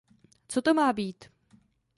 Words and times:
Co 0.47 0.61
to 0.61 0.73
má 0.73 0.93
být? 0.93 1.25